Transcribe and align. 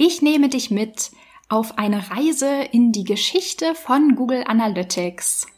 Ich 0.00 0.22
nehme 0.22 0.48
dich 0.48 0.70
mit 0.70 1.10
auf 1.48 1.76
eine 1.76 2.12
Reise 2.12 2.46
in 2.70 2.92
die 2.92 3.02
Geschichte 3.02 3.74
von 3.74 4.14
Google 4.14 4.44
Analytics. 4.46 5.48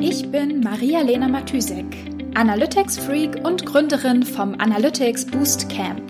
Ich 0.00 0.30
bin 0.30 0.60
Maria-Lena 0.60 1.28
Matysek, 1.28 1.84
Analytics-Freak 2.34 3.44
und 3.44 3.66
Gründerin 3.66 4.22
vom 4.22 4.58
Analytics 4.58 5.26
Boost 5.26 5.68
Camp. 5.68 6.00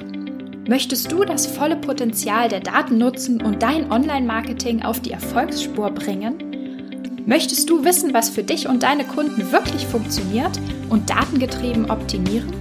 Möchtest 0.69 1.11
du 1.11 1.25
das 1.25 1.49
volle 1.49 1.75
Potenzial 1.75 2.49
der 2.49 2.61
Daten 2.61 2.99
nutzen 2.99 3.43
und 3.43 3.65
dein 3.65 3.91
Online-Marketing 3.91 4.85
auf 4.85 5.01
die 5.01 5.11
Erfolgsspur 5.11 5.91
bringen? 5.91 7.25
Möchtest 7.27 7.69
du 7.69 7.85
wissen, 7.85 8.15
was 8.15 8.31
für 8.31 8.45
dich 8.45 8.69
und 8.69 8.85
deine 8.85 9.03
Kunden 9.03 9.51
wirklich 9.51 9.85
funktioniert 9.89 10.57
und 10.89 11.11
datengetrieben 11.11 11.91
optimieren? 11.91 12.58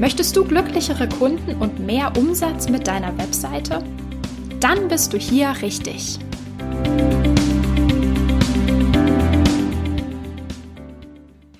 Möchtest 0.00 0.34
du 0.34 0.44
glücklichere 0.44 1.08
Kunden 1.08 1.54
und 1.62 1.78
mehr 1.78 2.16
Umsatz 2.16 2.68
mit 2.68 2.88
deiner 2.88 3.16
Webseite? 3.16 3.84
Dann 4.58 4.88
bist 4.88 5.12
du 5.12 5.18
hier 5.18 5.54
richtig. 5.62 6.18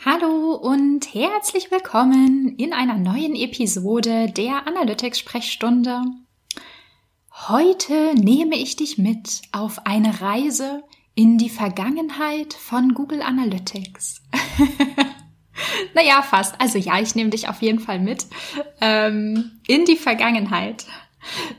Hallo 0.04 0.54
und 0.56 1.14
herzlich 1.14 1.70
willkommen 1.70 2.56
in 2.58 2.72
einer 2.72 2.98
neuen 2.98 3.36
Episode 3.36 4.32
der 4.32 4.66
Analytics-Sprechstunde. 4.66 6.02
Heute 7.46 8.14
nehme 8.16 8.56
ich 8.56 8.74
dich 8.74 8.98
mit 8.98 9.42
auf 9.52 9.86
eine 9.86 10.20
Reise 10.20 10.82
in 11.14 11.38
die 11.38 11.50
Vergangenheit 11.50 12.52
von 12.52 12.94
Google 12.94 13.22
Analytics. 13.22 14.22
naja, 15.94 16.22
fast. 16.22 16.60
Also 16.60 16.78
ja, 16.78 16.98
ich 17.00 17.14
nehme 17.14 17.30
dich 17.30 17.48
auf 17.48 17.62
jeden 17.62 17.80
Fall 17.80 17.98
mit 17.98 18.26
ähm, 18.80 19.52
in 19.66 19.84
die 19.84 19.96
Vergangenheit. 19.96 20.84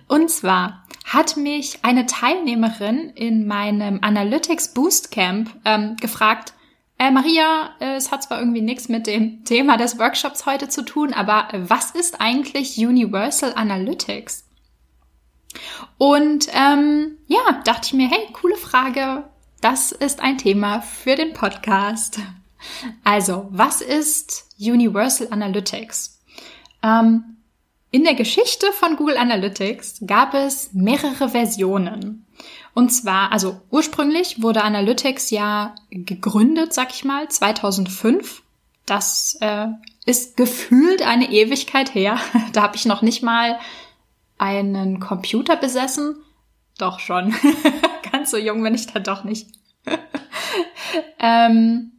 Und 0.08 0.30
zwar 0.30 0.84
hat 1.06 1.38
mich 1.38 1.80
eine 1.84 2.06
Teilnehmerin 2.06 3.12
in 3.12 3.48
meinem 3.48 4.00
Analytics 4.02 4.74
Boost 4.74 5.12
Camp 5.12 5.50
ähm, 5.66 5.96
gefragt, 5.98 6.54
äh, 6.98 7.12
Maria, 7.12 7.72
äh, 7.80 7.96
es 7.96 8.12
hat 8.12 8.24
zwar 8.24 8.40
irgendwie 8.40 8.62
nichts 8.62 8.88
mit 8.88 9.06
dem 9.06 9.44
Thema 9.44 9.78
des 9.78 10.00
Workshops 10.00 10.46
heute 10.46 10.70
zu 10.70 10.84
tun, 10.84 11.14
aber 11.14 11.50
was 11.52 11.92
ist 11.92 12.22
eigentlich 12.22 12.78
Universal 12.78 13.54
Analytics? 13.56 14.46
Und 15.98 16.48
ähm, 16.54 17.18
ja, 17.28 17.62
dachte 17.66 17.88
ich 17.88 17.94
mir, 17.94 18.10
hey, 18.10 18.28
coole 18.34 18.56
Frage. 18.56 19.30
Das 19.62 19.92
ist 19.92 20.22
ein 20.22 20.38
Thema 20.38 20.82
für 20.82 21.16
den 21.16 21.34
Podcast. 21.34 22.20
Also, 23.04 23.48
was 23.52 23.82
ist 23.82 24.46
Universal 24.60 25.28
Analytics? 25.32 26.22
Ähm, 26.84 27.38
in 27.92 28.04
der 28.04 28.16
Geschichte 28.16 28.72
von 28.74 28.98
Google 28.98 29.18
Analytics 29.18 30.02
gab 30.06 30.34
es 30.34 30.74
mehrere 30.74 31.30
Versionen. 31.30 32.26
Und 32.74 32.90
zwar, 32.90 33.32
also 33.32 33.62
ursprünglich 33.72 34.42
wurde 34.42 34.64
Analytics 34.64 35.30
ja 35.30 35.76
gegründet, 35.90 36.74
sag 36.74 36.94
ich 36.94 37.06
mal, 37.06 37.30
2005. 37.30 38.44
Das 38.86 39.38
äh, 39.40 39.68
ist 40.06 40.36
gefühlt 40.36 41.02
eine 41.02 41.32
Ewigkeit 41.32 41.96
her. 41.96 42.20
Da 42.52 42.64
habe 42.64 42.76
ich 42.76 42.86
noch 42.86 43.02
nicht 43.02 43.24
mal 43.24 43.60
einen 44.38 45.00
Computer 45.00 45.56
besessen. 45.56 46.18
Doch 46.78 47.00
schon. 47.00 47.34
Ganz 48.12 48.32
so 48.32 48.38
jung 48.38 48.62
bin 48.62 48.76
ich 48.76 48.88
da 48.88 49.00
doch 49.00 49.24
nicht. 49.24 49.48
ähm, 51.20 51.94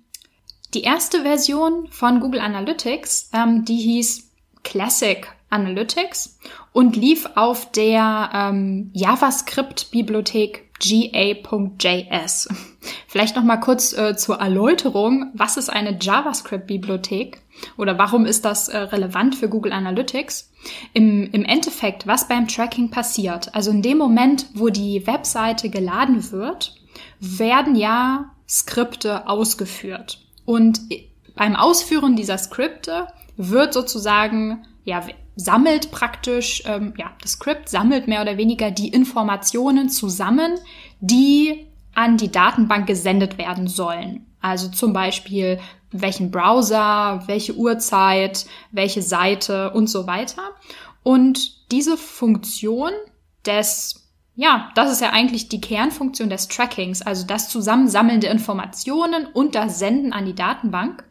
die 0.77 0.83
erste 0.83 1.23
Version 1.23 1.89
von 1.91 2.21
Google 2.21 2.41
Analytics, 2.41 3.31
ähm, 3.33 3.65
die 3.65 3.79
hieß 3.79 4.31
Classic 4.63 5.27
Analytics 5.49 6.39
und 6.73 6.97
lief 6.97 7.31
auf 7.35 7.73
der 7.73 8.29
ähm, 8.35 8.91
JavaScript-Bibliothek 8.93 10.65
ga.js. 10.79 12.49
Vielleicht 13.09 13.37
noch 13.37 13.43
mal 13.43 13.57
kurz 13.57 13.97
äh, 13.97 14.19
zur 14.19 14.37
Erläuterung, 14.37 15.31
was 15.33 15.57
ist 15.57 15.71
eine 15.71 15.97
JavaScript-Bibliothek 15.99 17.41
oder 17.79 17.97
warum 17.97 18.27
ist 18.27 18.45
das 18.45 18.69
äh, 18.69 18.77
relevant 18.77 19.35
für 19.35 19.49
Google 19.49 19.73
Analytics? 19.73 20.53
Im, 20.93 21.31
Im 21.33 21.47
Endeffekt, 21.47 22.07
was 22.07 22.29
beim 22.29 22.49
Tracking 22.49 22.91
passiert, 22.91 23.55
also 23.55 23.71
in 23.71 23.81
dem 23.81 23.97
Moment, 23.97 24.45
wo 24.53 24.69
die 24.69 25.07
Webseite 25.07 25.71
geladen 25.71 26.31
wird, 26.33 26.75
werden 27.19 27.77
ja 27.77 28.31
Skripte 28.47 29.27
ausgeführt. 29.27 30.26
Und 30.47 30.81
beim 31.35 31.55
Ausführen 31.55 32.17
dieser 32.17 32.39
Skripte 32.39 33.09
wird 33.37 33.75
sozusagen, 33.75 34.65
ja, 34.85 35.07
sammelt 35.37 35.91
praktisch, 35.91 36.63
ähm, 36.65 36.95
ja, 36.97 37.13
das 37.21 37.33
Skript 37.33 37.69
sammelt 37.69 38.09
mehr 38.09 38.23
oder 38.23 38.39
weniger 38.39 38.71
die 38.71 38.89
Informationen 38.89 39.91
zusammen, 39.91 40.55
die 41.01 41.67
an 41.95 42.17
die 42.17 42.33
Datenbank 42.33 42.87
gesendet 42.87 43.37
werden 43.37 43.69
sollen. 43.69 44.27
Also 44.41 44.69
zum 44.69 44.93
Beispiel 44.95 45.59
welchen 45.91 46.31
Browser, 46.31 47.23
welche 47.27 47.55
Uhrzeit, 47.55 48.47
welche 48.71 49.03
Seite 49.03 49.73
und 49.73 49.89
so 49.89 50.07
weiter. 50.07 50.43
Und 51.03 51.71
diese 51.71 51.97
Funktion 51.97 52.93
des 53.45 54.06
ja, 54.37 54.71
das 54.75 54.93
ist 54.93 55.01
ja 55.01 55.11
eigentlich 55.11 55.49
die 55.49 55.63
Kernfunktion 55.63 56.29
des 56.29 56.47
Trackings, 56.49 57.01
also 57.01 57.27
das 57.27 57.49
Zusammensammeln 57.49 58.21
der 58.21 58.31
Informationen 58.31 59.27
und 59.27 59.55
das 59.55 59.79
Senden 59.79 60.13
an 60.13 60.27
die 60.27 60.35
Datenbank. 60.35 61.05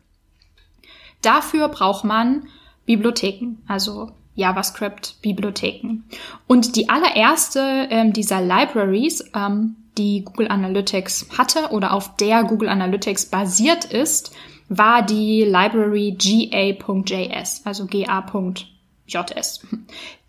Dafür 1.24 1.70
braucht 1.70 2.04
man 2.04 2.48
Bibliotheken, 2.86 3.58
also 3.68 4.12
JavaScript-Bibliotheken. 4.36 6.04
Und 6.46 6.76
die 6.76 6.88
allererste 6.88 7.88
ähm, 7.90 8.14
dieser 8.14 8.42
Libraries, 8.42 9.24
ähm, 9.36 9.76
die 9.98 10.24
Google 10.24 10.50
Analytics 10.50 11.30
hatte 11.36 11.70
oder 11.72 11.94
auf 11.94 12.16
der 12.18 12.44
Google 12.44 12.70
Analytics 12.70 13.28
basiert 13.28 13.86
ist, 13.86 14.36
war 14.70 15.02
die 15.02 15.44
Library 15.44 16.16
ga.js, 16.18 17.62
also 17.66 17.88
ga.js. 17.88 19.62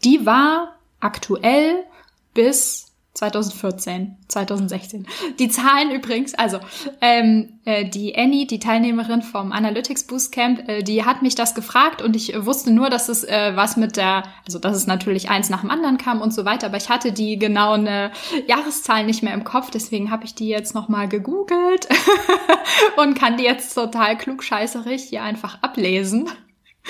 Die 0.05 0.25
war 0.25 0.77
aktuell 1.01 1.85
bis 2.37 2.87
2014, 3.15 4.19
2016. 4.29 5.07
Die 5.39 5.49
Zahlen 5.49 5.91
übrigens, 5.91 6.35
also 6.35 6.61
ähm, 7.01 7.61
äh, 7.65 7.89
die 7.89 8.15
Annie, 8.15 8.47
die 8.47 8.59
Teilnehmerin 8.59 9.23
vom 9.23 9.53
Analytics 9.53 10.07
Boost 10.07 10.33
Camp, 10.33 10.69
äh, 10.69 10.83
die 10.83 11.05
hat 11.05 11.23
mich 11.23 11.35
das 11.35 11.55
gefragt 11.55 12.03
und 12.03 12.15
ich 12.15 12.35
wusste 12.45 12.71
nur, 12.71 12.91
dass 12.91 13.09
es 13.09 13.25
äh, 13.25 13.53
was 13.57 13.79
mit 13.79 13.97
der, 13.97 14.25
also 14.45 14.59
dass 14.59 14.77
es 14.77 14.87
natürlich 14.87 15.31
eins 15.31 15.49
nach 15.49 15.63
dem 15.63 15.71
anderen 15.71 15.97
kam 15.97 16.21
und 16.21 16.35
so 16.35 16.45
weiter, 16.45 16.67
aber 16.67 16.77
ich 16.77 16.91
hatte 16.91 17.11
die 17.11 17.39
genauen 17.39 17.87
äh, 17.87 18.11
Jahreszahlen 18.47 19.07
nicht 19.07 19.23
mehr 19.23 19.33
im 19.33 19.45
Kopf, 19.45 19.71
deswegen 19.71 20.11
habe 20.11 20.27
ich 20.27 20.35
die 20.35 20.49
jetzt 20.49 20.75
nochmal 20.75 21.09
gegoogelt 21.09 21.89
und 22.97 23.19
kann 23.19 23.39
die 23.39 23.45
jetzt 23.45 23.75
total 23.75 24.19
klugscheißerig 24.19 25.05
hier 25.05 25.23
einfach 25.23 25.63
ablesen. 25.63 26.29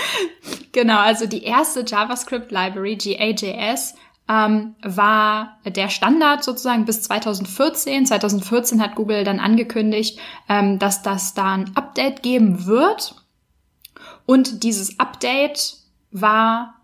genau, 0.72 0.98
also 0.98 1.26
die 1.26 1.44
erste 1.44 1.84
JavaScript 1.86 2.50
Library, 2.50 2.96
GAJS, 2.96 3.94
ähm, 4.28 4.74
war 4.82 5.58
der 5.64 5.88
Standard 5.88 6.42
sozusagen 6.42 6.84
bis 6.84 7.02
2014. 7.02 8.06
2014 8.06 8.82
hat 8.82 8.94
Google 8.94 9.24
dann 9.24 9.40
angekündigt, 9.40 10.18
ähm, 10.48 10.78
dass 10.78 11.02
das 11.02 11.34
da 11.34 11.54
ein 11.54 11.76
Update 11.76 12.22
geben 12.22 12.66
wird. 12.66 13.14
Und 14.24 14.64
dieses 14.64 14.98
Update 14.98 15.76
war 16.10 16.74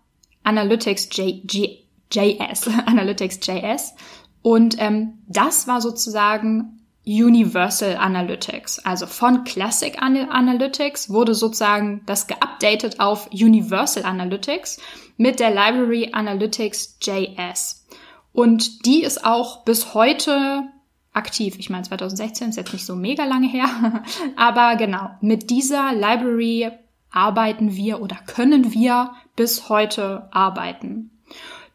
Analytics 0.43 1.09
J 1.13 1.51
J 1.51 1.83
JS, 2.11 2.67
Analytics 2.85 3.39
JS. 3.45 3.95
Und 4.41 4.75
ähm, 4.79 5.19
das 5.27 5.67
war 5.67 5.81
sozusagen 5.81 6.82
Universal 7.05 7.97
Analytics. 7.97 8.79
Also 8.79 9.07
von 9.07 9.43
Classic 9.43 10.01
Analytics 10.01 11.09
wurde 11.09 11.35
sozusagen 11.35 12.01
das 12.05 12.27
geupdatet 12.27 12.99
auf 12.99 13.29
Universal 13.31 14.05
Analytics 14.05 14.79
mit 15.17 15.39
der 15.39 15.49
Library 15.49 16.09
Analytics 16.13 16.97
JS. 17.01 17.85
Und 18.31 18.85
die 18.85 19.03
ist 19.03 19.25
auch 19.25 19.63
bis 19.65 19.93
heute 19.93 20.63
aktiv. 21.11 21.55
Ich 21.59 21.69
meine, 21.69 21.83
2016 21.83 22.49
ist 22.49 22.55
jetzt 22.55 22.73
nicht 22.73 22.85
so 22.85 22.95
mega 22.95 23.25
lange 23.25 23.47
her, 23.47 24.03
aber 24.35 24.75
genau, 24.75 25.09
mit 25.21 25.49
dieser 25.49 25.93
Library 25.93 26.71
arbeiten 27.11 27.75
wir 27.75 28.01
oder 28.01 28.15
können 28.25 28.73
wir 28.73 29.13
bis 29.35 29.69
heute 29.69 30.29
arbeiten. 30.31 31.11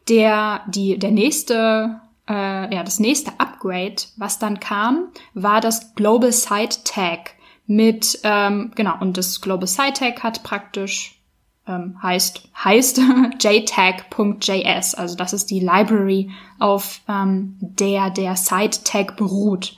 Der, 0.09 0.61
die, 0.67 0.97
der 0.97 1.11
nächste 1.11 2.01
äh, 2.29 2.73
ja, 2.73 2.83
das 2.83 2.99
nächste 2.99 3.31
Upgrade, 3.39 3.95
was 4.15 4.39
dann 4.39 4.59
kam, 4.59 5.09
war 5.33 5.61
das 5.61 5.95
Global 5.95 6.31
Site 6.31 6.83
Tag 6.83 7.31
mit, 7.65 8.19
ähm, 8.23 8.71
genau, 8.75 8.95
und 8.99 9.17
das 9.17 9.41
Global 9.41 9.67
Site 9.67 9.93
Tag 9.93 10.23
hat 10.23 10.43
praktisch 10.43 11.21
ähm, 11.67 12.01
heißt, 12.01 12.49
heißt 12.63 13.01
jtag.js. 13.39 14.95
Also 14.95 15.15
das 15.15 15.33
ist 15.33 15.49
die 15.49 15.59
Library, 15.59 16.31
auf 16.59 17.01
ähm, 17.07 17.57
der 17.59 18.09
der 18.09 18.35
Site 18.35 18.83
Tag 18.83 19.17
beruht. 19.17 19.75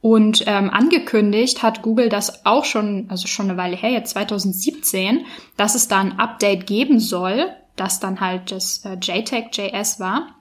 Und 0.00 0.44
ähm, 0.46 0.70
angekündigt 0.70 1.64
hat 1.64 1.82
Google 1.82 2.08
das 2.08 2.46
auch 2.46 2.64
schon, 2.64 3.06
also 3.08 3.26
schon 3.26 3.50
eine 3.50 3.58
Weile 3.58 3.76
her, 3.76 3.90
jetzt 3.90 4.10
2017, 4.10 5.26
dass 5.56 5.74
es 5.74 5.88
da 5.88 5.98
ein 5.98 6.20
Update 6.20 6.68
geben 6.68 7.00
soll 7.00 7.50
das 7.78 8.00
dann 8.00 8.20
halt 8.20 8.50
das 8.50 8.84
äh, 8.84 8.94
JTAG.js 9.00 10.00
war. 10.00 10.34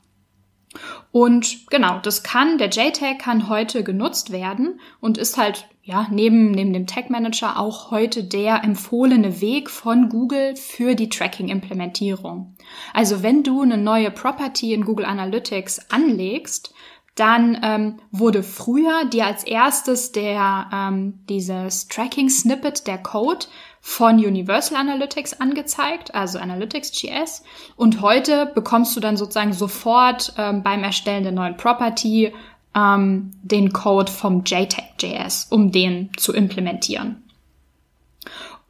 Und 1.12 1.69
genau, 1.69 2.00
das 2.00 2.24
kann, 2.24 2.57
der 2.57 2.69
JTAG 2.69 3.19
kann 3.19 3.50
heute 3.50 3.83
genutzt 3.83 4.31
werden 4.31 4.79
und 5.00 5.18
ist 5.18 5.38
halt, 5.38 5.68
ja, 5.83 6.07
neben, 6.12 6.51
neben 6.51 6.74
dem 6.74 6.85
Tag 6.85 7.09
Manager 7.09 7.57
auch 7.57 7.91
heute 7.91 8.24
der 8.24 8.63
empfohlene 8.63 9.39
Weg 9.39 9.69
von 9.69 10.09
Google 10.09 10.56
für 10.57 10.95
die 10.95 11.09
Tracking-Implementierung. 11.09 12.56
Also 12.94 13.24
wenn 13.24 13.44
du 13.44 13.62
eine 13.62 13.77
neue 13.77 14.12
Property 14.12 14.74
in 14.74 14.83
Google 14.83 15.06
Analytics 15.06 15.89
anlegst, 15.89 16.74
dann 17.18 17.59
ähm, 17.63 18.00
wurde 18.12 18.44
früher 18.44 19.06
dir 19.06 19.25
als 19.25 19.44
erstes 19.44 20.12
der 20.12 20.69
ähm, 20.71 21.19
dieses 21.30 21.88
Tracking 21.88 22.30
Snippet, 22.30 22.85
der 22.85 23.00
Code 23.00 23.47
von 23.81 24.15
Universal 24.15 24.77
Analytics 24.77 25.39
angezeigt, 25.39 26.13
also 26.13 26.39
Analytics.js. 26.39 27.44
Und 27.75 28.01
heute 28.01 28.51
bekommst 28.53 28.95
du 28.95 29.00
dann 29.00 29.18
sozusagen 29.18 29.53
sofort 29.53 30.33
ähm, 30.38 30.63
beim 30.63 30.83
Erstellen 30.83 31.24
der 31.24 31.31
neuen 31.31 31.57
Property 31.57 32.33
ähm, 32.75 33.31
den 33.41 33.74
Code 33.74 34.12
vom 34.12 34.44
JTAG.js, 34.45 35.47
um 35.50 35.71
den 35.71 36.12
zu 36.18 36.33
implementieren. 36.33 37.24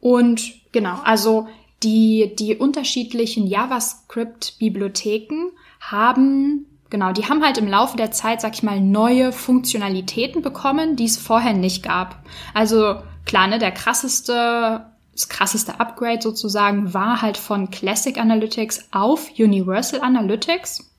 Und 0.00 0.54
genau, 0.72 0.98
also 1.04 1.48
die, 1.82 2.34
die 2.38 2.56
unterschiedlichen 2.56 3.46
JavaScript-Bibliotheken 3.46 5.50
haben 5.80 6.64
Genau, 6.90 7.12
die 7.12 7.26
haben 7.26 7.44
halt 7.44 7.58
im 7.58 7.68
Laufe 7.68 7.98
der 7.98 8.12
Zeit, 8.12 8.40
sag 8.40 8.54
ich 8.54 8.62
mal, 8.62 8.80
neue 8.80 9.32
Funktionalitäten 9.32 10.40
bekommen, 10.40 10.96
die 10.96 11.04
es 11.04 11.18
vorher 11.18 11.52
nicht 11.52 11.82
gab. 11.82 12.16
Also 12.54 13.02
klar, 13.26 13.46
ne, 13.46 13.58
der 13.58 13.72
krasseste, 13.72 14.86
das 15.18 15.28
krasseste 15.28 15.80
Upgrade 15.80 16.22
sozusagen 16.22 16.94
war 16.94 17.20
halt 17.22 17.36
von 17.36 17.70
Classic 17.70 18.16
Analytics 18.16 18.90
auf 18.92 19.32
Universal 19.36 20.00
Analytics. 20.00 20.92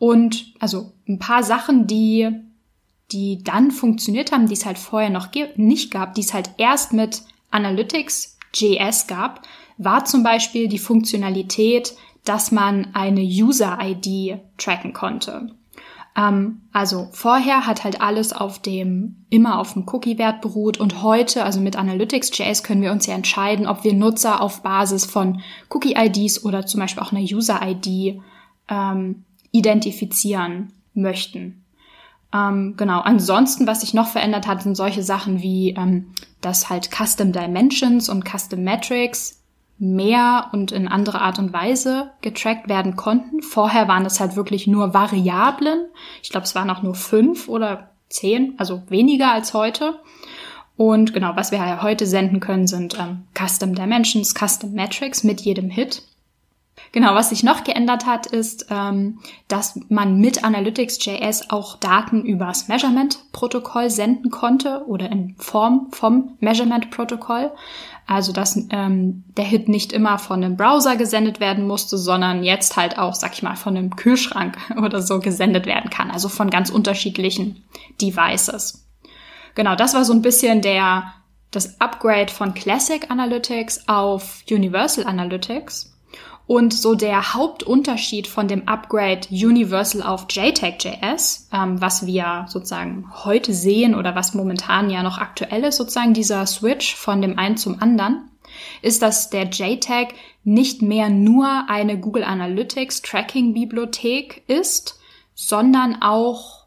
Und 0.00 0.54
also 0.58 0.92
ein 1.06 1.20
paar 1.20 1.44
Sachen, 1.44 1.86
die, 1.86 2.30
die 3.12 3.44
dann 3.44 3.70
funktioniert 3.70 4.32
haben, 4.32 4.48
die 4.48 4.54
es 4.54 4.66
halt 4.66 4.76
vorher 4.76 5.10
noch 5.10 5.28
nicht 5.54 5.92
gab, 5.92 6.14
die 6.14 6.22
es 6.22 6.34
halt 6.34 6.50
erst 6.58 6.92
mit 6.92 7.22
Analytics 7.52 8.38
JS 8.54 9.06
gab, 9.06 9.46
war 9.78 10.04
zum 10.04 10.24
Beispiel 10.24 10.66
die 10.66 10.80
Funktionalität, 10.80 11.94
dass 12.24 12.50
man 12.50 12.88
eine 12.94 13.20
User-ID 13.20 14.40
tracken 14.58 14.92
konnte. 14.92 15.54
Ähm, 16.20 16.62
also 16.72 17.08
vorher 17.12 17.66
hat 17.66 17.84
halt 17.84 18.00
alles 18.00 18.32
auf 18.32 18.58
dem, 18.58 19.24
immer 19.30 19.58
auf 19.58 19.72
dem 19.72 19.86
Cookie-Wert 19.88 20.40
beruht 20.40 20.78
und 20.78 21.02
heute, 21.02 21.44
also 21.44 21.60
mit 21.60 21.76
Analytics.js 21.76 22.62
können 22.62 22.82
wir 22.82 22.92
uns 22.92 23.06
ja 23.06 23.14
entscheiden, 23.14 23.66
ob 23.66 23.84
wir 23.84 23.94
Nutzer 23.94 24.40
auf 24.40 24.62
Basis 24.62 25.06
von 25.06 25.40
Cookie-IDs 25.70 26.44
oder 26.44 26.66
zum 26.66 26.80
Beispiel 26.80 27.02
auch 27.02 27.12
einer 27.12 27.22
User-ID 27.22 28.20
ähm, 28.68 29.24
identifizieren 29.50 30.72
möchten. 30.94 31.64
Ähm, 32.32 32.74
genau. 32.76 33.00
Ansonsten, 33.00 33.66
was 33.66 33.80
sich 33.80 33.94
noch 33.94 34.06
verändert 34.06 34.46
hat, 34.46 34.62
sind 34.62 34.76
solche 34.76 35.02
Sachen 35.02 35.42
wie, 35.42 35.74
ähm, 35.76 36.12
dass 36.40 36.68
halt 36.68 36.90
Custom 36.90 37.32
Dimensions 37.32 38.08
und 38.08 38.28
Custom 38.28 38.62
Metrics 38.62 39.39
mehr 39.80 40.50
und 40.52 40.72
in 40.72 40.86
andere 40.86 41.20
Art 41.20 41.38
und 41.38 41.52
Weise 41.52 42.10
getrackt 42.20 42.68
werden 42.68 42.96
konnten. 42.96 43.42
Vorher 43.42 43.88
waren 43.88 44.04
es 44.04 44.20
halt 44.20 44.36
wirklich 44.36 44.66
nur 44.66 44.94
Variablen. 44.94 45.86
Ich 46.22 46.28
glaube, 46.28 46.44
es 46.44 46.54
waren 46.54 46.70
auch 46.70 46.82
nur 46.82 46.94
fünf 46.94 47.48
oder 47.48 47.90
zehn, 48.10 48.54
also 48.58 48.82
weniger 48.88 49.32
als 49.32 49.54
heute. 49.54 49.98
Und 50.76 51.12
genau, 51.12 51.34
was 51.34 51.50
wir 51.50 51.82
heute 51.82 52.06
senden 52.06 52.40
können, 52.40 52.66
sind 52.66 52.98
ähm, 52.98 53.24
Custom 53.34 53.74
Dimensions, 53.74 54.34
Custom 54.34 54.72
Metrics 54.72 55.24
mit 55.24 55.40
jedem 55.40 55.70
Hit. 55.70 56.02
Genau, 56.92 57.14
was 57.14 57.28
sich 57.28 57.44
noch 57.44 57.62
geändert 57.62 58.06
hat, 58.06 58.26
ist, 58.26 58.66
ähm, 58.70 59.20
dass 59.46 59.78
man 59.88 60.20
mit 60.20 60.42
Analytics.js 60.42 61.50
auch 61.50 61.76
Daten 61.76 62.24
übers 62.24 62.66
Measurement-Protokoll 62.66 63.90
senden 63.90 64.30
konnte 64.30 64.84
oder 64.86 65.10
in 65.10 65.36
Form 65.38 65.88
vom 65.92 66.36
Measurement-Protokoll. 66.40 67.52
Also 68.06 68.32
dass 68.32 68.56
ähm, 68.70 69.22
der 69.36 69.44
Hit 69.44 69.68
nicht 69.68 69.92
immer 69.92 70.18
von 70.18 70.42
einem 70.42 70.56
Browser 70.56 70.96
gesendet 70.96 71.38
werden 71.38 71.66
musste, 71.66 71.96
sondern 71.96 72.42
jetzt 72.42 72.76
halt 72.76 72.98
auch, 72.98 73.14
sag 73.14 73.34
ich 73.34 73.44
mal, 73.44 73.54
von 73.54 73.76
einem 73.76 73.94
Kühlschrank 73.94 74.58
oder 74.82 75.00
so 75.00 75.20
gesendet 75.20 75.66
werden 75.66 75.90
kann. 75.90 76.10
Also 76.10 76.28
von 76.28 76.50
ganz 76.50 76.70
unterschiedlichen 76.70 77.62
Devices. 78.00 78.88
Genau, 79.54 79.76
das 79.76 79.94
war 79.94 80.04
so 80.04 80.12
ein 80.12 80.22
bisschen 80.22 80.60
der 80.60 81.14
das 81.50 81.80
Upgrade 81.80 82.32
von 82.32 82.54
Classic 82.54 83.10
Analytics 83.10 83.88
auf 83.88 84.42
Universal 84.50 85.06
Analytics. 85.06 85.89
Und 86.50 86.74
so 86.74 86.96
der 86.96 87.34
Hauptunterschied 87.34 88.26
von 88.26 88.48
dem 88.48 88.66
Upgrade 88.66 89.20
Universal 89.30 90.02
auf 90.02 90.26
JTAG.js, 90.28 91.48
ähm, 91.52 91.80
was 91.80 92.06
wir 92.06 92.46
sozusagen 92.48 93.08
heute 93.22 93.54
sehen 93.54 93.94
oder 93.94 94.16
was 94.16 94.34
momentan 94.34 94.90
ja 94.90 95.04
noch 95.04 95.18
aktuell 95.18 95.62
ist, 95.62 95.76
sozusagen 95.76 96.12
dieser 96.12 96.44
Switch 96.46 96.96
von 96.96 97.22
dem 97.22 97.38
einen 97.38 97.56
zum 97.56 97.80
anderen, 97.80 98.32
ist, 98.82 99.00
dass 99.00 99.30
der 99.30 99.44
JTAG 99.44 100.08
nicht 100.42 100.82
mehr 100.82 101.08
nur 101.08 101.66
eine 101.68 102.00
Google 102.00 102.24
Analytics 102.24 103.02
Tracking 103.02 103.54
Bibliothek 103.54 104.42
ist, 104.48 104.98
sondern 105.36 106.02
auch 106.02 106.59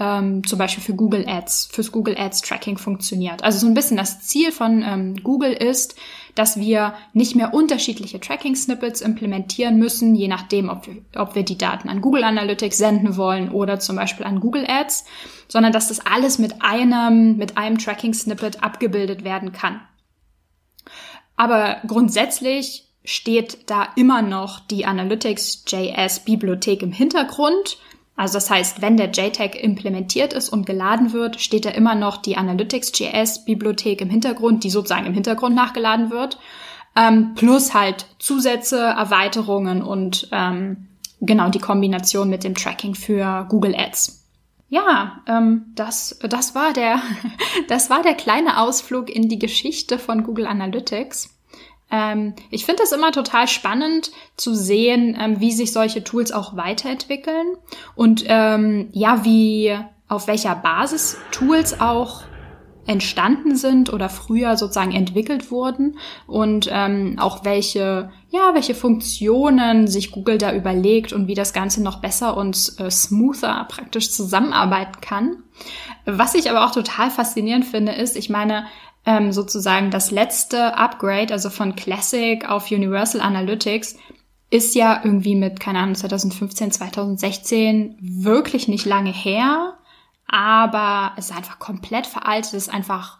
ähm, 0.00 0.44
zum 0.44 0.58
Beispiel 0.58 0.82
für 0.82 0.94
Google 0.94 1.28
Ads, 1.28 1.68
fürs 1.70 1.92
Google 1.92 2.16
Ads 2.18 2.40
Tracking 2.40 2.78
funktioniert. 2.78 3.44
Also 3.44 3.58
so 3.58 3.66
ein 3.66 3.74
bisschen 3.74 3.98
das 3.98 4.22
Ziel 4.22 4.50
von 4.50 4.82
ähm, 4.82 5.22
Google 5.22 5.52
ist, 5.52 5.94
dass 6.34 6.58
wir 6.58 6.94
nicht 7.12 7.36
mehr 7.36 7.52
unterschiedliche 7.52 8.18
Tracking-Snippets 8.18 9.02
implementieren 9.02 9.78
müssen, 9.78 10.14
je 10.14 10.28
nachdem, 10.28 10.70
ob 10.70 10.86
wir, 10.86 10.96
ob 11.16 11.34
wir 11.34 11.42
die 11.42 11.58
Daten 11.58 11.90
an 11.90 12.00
Google 12.00 12.24
Analytics 12.24 12.78
senden 12.78 13.16
wollen 13.16 13.50
oder 13.50 13.78
zum 13.78 13.96
Beispiel 13.96 14.24
an 14.24 14.40
Google 14.40 14.64
Ads, 14.66 15.04
sondern 15.48 15.72
dass 15.72 15.88
das 15.88 16.00
alles 16.06 16.38
mit 16.38 16.62
einem, 16.62 17.36
mit 17.36 17.58
einem 17.58 17.76
Tracking-Snippet 17.76 18.62
abgebildet 18.62 19.22
werden 19.22 19.52
kann. 19.52 19.80
Aber 21.36 21.76
grundsätzlich 21.86 22.86
steht 23.04 23.70
da 23.70 23.88
immer 23.96 24.22
noch 24.22 24.60
die 24.60 24.86
Analytics.js 24.86 26.20
Bibliothek 26.20 26.82
im 26.82 26.92
Hintergrund 26.92 27.78
also 28.20 28.34
das 28.34 28.50
heißt, 28.50 28.82
wenn 28.82 28.98
der 28.98 29.10
JTAG 29.10 29.54
implementiert 29.54 30.34
ist 30.34 30.50
und 30.50 30.66
geladen 30.66 31.14
wird, 31.14 31.40
steht 31.40 31.64
da 31.64 31.70
immer 31.70 31.94
noch 31.94 32.18
die 32.18 32.36
Analytics.js-Bibliothek 32.36 34.02
im 34.02 34.10
Hintergrund, 34.10 34.62
die 34.62 34.68
sozusagen 34.68 35.06
im 35.06 35.14
Hintergrund 35.14 35.56
nachgeladen 35.56 36.10
wird, 36.10 36.38
ähm, 36.94 37.32
plus 37.34 37.72
halt 37.72 38.04
Zusätze, 38.18 38.78
Erweiterungen 38.78 39.80
und 39.80 40.28
ähm, 40.32 40.88
genau 41.22 41.48
die 41.48 41.60
Kombination 41.60 42.28
mit 42.28 42.44
dem 42.44 42.54
Tracking 42.54 42.94
für 42.94 43.46
Google 43.48 43.74
Ads. 43.74 44.28
Ja, 44.68 45.22
ähm, 45.26 45.72
das, 45.74 46.18
das 46.22 46.54
war 46.54 46.74
der, 46.74 47.00
das 47.68 47.88
war 47.88 48.02
der 48.02 48.12
kleine 48.12 48.60
Ausflug 48.60 49.08
in 49.08 49.30
die 49.30 49.38
Geschichte 49.38 49.98
von 49.98 50.24
Google 50.24 50.46
Analytics. 50.46 51.39
Ähm, 51.90 52.34
ich 52.50 52.64
finde 52.64 52.82
es 52.82 52.92
immer 52.92 53.12
total 53.12 53.48
spannend 53.48 54.10
zu 54.36 54.54
sehen, 54.54 55.16
ähm, 55.20 55.40
wie 55.40 55.52
sich 55.52 55.72
solche 55.72 56.04
Tools 56.04 56.32
auch 56.32 56.56
weiterentwickeln 56.56 57.56
und 57.94 58.24
ähm, 58.26 58.88
ja, 58.92 59.24
wie 59.24 59.76
auf 60.08 60.26
welcher 60.26 60.54
Basis 60.54 61.16
Tools 61.30 61.80
auch 61.80 62.22
entstanden 62.86 63.56
sind 63.56 63.92
oder 63.92 64.08
früher 64.08 64.56
sozusagen 64.56 64.92
entwickelt 64.92 65.50
wurden 65.50 65.98
und 66.26 66.68
ähm, 66.72 67.18
auch 67.20 67.44
welche 67.44 68.10
ja 68.30 68.50
welche 68.54 68.74
Funktionen 68.74 69.86
sich 69.86 70.10
Google 70.10 70.38
da 70.38 70.52
überlegt 70.52 71.12
und 71.12 71.28
wie 71.28 71.34
das 71.34 71.52
Ganze 71.52 71.82
noch 71.82 72.00
besser 72.00 72.36
und 72.36 72.56
äh, 72.78 72.90
smoother 72.90 73.66
praktisch 73.68 74.10
zusammenarbeiten 74.10 75.00
kann. 75.00 75.42
Was 76.06 76.34
ich 76.34 76.50
aber 76.50 76.64
auch 76.64 76.72
total 76.72 77.10
faszinierend 77.10 77.64
finde, 77.64 77.92
ist, 77.92 78.16
ich 78.16 78.30
meine, 78.30 78.64
ähm, 79.06 79.32
sozusagen 79.32 79.90
das 79.90 80.10
letzte 80.10 80.76
Upgrade, 80.76 81.32
also 81.32 81.50
von 81.50 81.76
Classic 81.76 82.48
auf 82.48 82.70
Universal 82.70 83.20
Analytics, 83.20 83.96
ist 84.50 84.74
ja 84.74 85.00
irgendwie 85.04 85.36
mit, 85.36 85.60
keine 85.60 85.78
Ahnung, 85.78 85.94
2015, 85.94 86.72
2016 86.72 87.96
wirklich 88.00 88.68
nicht 88.68 88.84
lange 88.84 89.12
her, 89.12 89.78
aber 90.26 91.12
es 91.16 91.30
ist 91.30 91.36
einfach 91.36 91.58
komplett 91.58 92.06
veraltet, 92.06 92.54
es 92.54 92.66
ist 92.66 92.74
einfach 92.74 93.18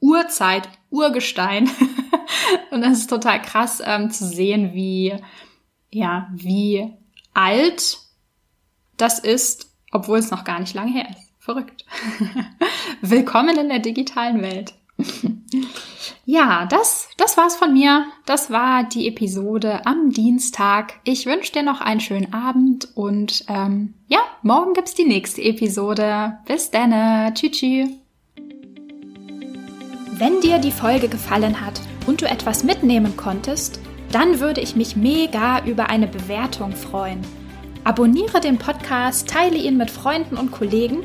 Urzeit, 0.00 0.68
Urgestein. 0.90 1.68
Und 2.70 2.82
das 2.82 2.98
ist 2.98 3.10
total 3.10 3.42
krass 3.42 3.82
ähm, 3.84 4.10
zu 4.10 4.26
sehen, 4.26 4.72
wie, 4.72 5.14
ja, 5.90 6.28
wie 6.32 6.92
alt 7.34 7.98
das 8.96 9.18
ist, 9.18 9.74
obwohl 9.90 10.18
es 10.18 10.30
noch 10.30 10.44
gar 10.44 10.60
nicht 10.60 10.74
lange 10.74 10.92
her 10.92 11.08
ist. 11.10 11.32
Verrückt. 11.38 11.84
Willkommen 13.00 13.58
in 13.58 13.68
der 13.68 13.78
digitalen 13.78 14.42
Welt. 14.42 14.74
Ja, 16.30 16.66
das, 16.66 17.08
das 17.16 17.38
war's 17.38 17.56
von 17.56 17.72
mir. 17.72 18.04
Das 18.26 18.50
war 18.50 18.84
die 18.84 19.08
Episode 19.08 19.86
am 19.86 20.10
Dienstag. 20.10 21.00
Ich 21.04 21.24
wünsche 21.24 21.52
dir 21.52 21.62
noch 21.62 21.80
einen 21.80 22.00
schönen 22.00 22.34
Abend 22.34 22.86
und 22.94 23.46
ähm, 23.48 23.94
ja, 24.08 24.18
morgen 24.42 24.74
gibt's 24.74 24.92
die 24.92 25.06
nächste 25.06 25.40
Episode. 25.40 26.36
Bis 26.44 26.70
dann. 26.70 27.34
Tschüss. 27.34 27.52
tschüss. 27.52 27.88
Wenn 30.18 30.42
dir 30.42 30.58
die 30.58 30.70
Folge 30.70 31.08
gefallen 31.08 31.64
hat 31.64 31.80
und 32.06 32.20
du 32.20 32.28
etwas 32.28 32.62
mitnehmen 32.62 33.16
konntest, 33.16 33.80
dann 34.12 34.38
würde 34.38 34.60
ich 34.60 34.76
mich 34.76 34.96
mega 34.96 35.64
über 35.64 35.88
eine 35.88 36.08
Bewertung 36.08 36.72
freuen. 36.72 37.22
Abonniere 37.84 38.42
den 38.42 38.58
Podcast, 38.58 39.30
teile 39.30 39.56
ihn 39.56 39.78
mit 39.78 39.90
Freunden 39.90 40.36
und 40.36 40.50
Kollegen 40.50 41.04